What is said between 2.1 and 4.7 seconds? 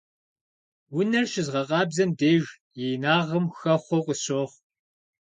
деж и инагъым хэхъуэу къысщохъу.